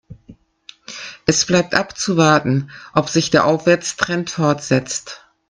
Es 1.27 1.45
bleibt 1.45 1.75
abzuwarten, 1.75 2.71
ob 2.95 3.07
sich 3.09 3.29
der 3.29 3.45
Aufwärtstrend 3.45 4.31
fortsetzt. 4.31 5.27